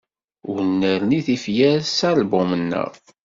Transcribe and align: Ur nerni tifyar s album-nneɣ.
Ur 0.51 0.59
nerni 0.81 1.19
tifyar 1.25 1.79
s 1.97 1.99
album-nneɣ. 2.09 2.91